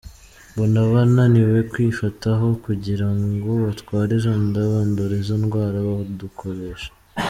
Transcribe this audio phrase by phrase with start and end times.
[0.51, 6.91] Mbona abananiwe kwifata aho kugira ngo batware izo nda, bandure izo ndwara, badukoresha.